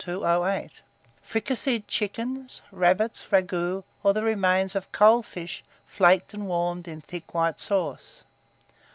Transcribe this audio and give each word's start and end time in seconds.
1208, 0.03 0.81
fricasseed 1.23 1.87
chickens, 1.87 2.63
rabbits, 2.71 3.23
ragouts, 3.31 3.83
or 4.01 4.13
the 4.15 4.23
remains 4.23 4.75
of 4.75 4.91
cold 4.91 5.27
fish, 5.27 5.63
flaked 5.85 6.33
and 6.33 6.47
warmed 6.47 6.87
in 6.87 7.01
thick 7.01 7.35
white 7.35 7.59
sauce. 7.59 8.23